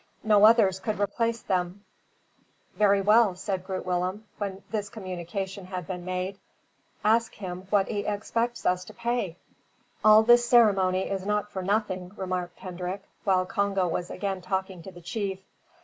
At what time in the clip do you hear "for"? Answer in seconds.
11.51-11.61